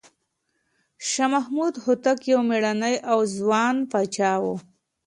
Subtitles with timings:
[1.09, 4.45] شاه محمود هوتک یو مېړنی او ځوان پاچا و.